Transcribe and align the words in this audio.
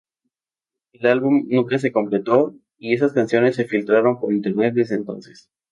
El 0.93 1.05
álbum, 1.05 1.45
nunca 1.47 1.77
se 1.77 1.91
completó 1.91 2.55
y 2.79 2.95
esas 2.95 3.13
canciones 3.13 3.55
se 3.55 3.65
filtraron 3.65 4.19
por 4.19 4.33
internet 4.33 4.73
desde 4.73 4.95
entonces. 4.95 5.51